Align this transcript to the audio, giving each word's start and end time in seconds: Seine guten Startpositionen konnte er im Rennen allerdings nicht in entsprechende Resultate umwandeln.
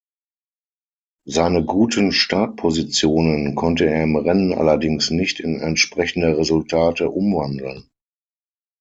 Seine 1.27 1.63
guten 1.63 2.11
Startpositionen 2.11 3.53
konnte 3.53 3.85
er 3.85 4.01
im 4.01 4.15
Rennen 4.15 4.51
allerdings 4.51 5.11
nicht 5.11 5.39
in 5.39 5.59
entsprechende 5.59 6.39
Resultate 6.39 7.07
umwandeln. 7.11 7.87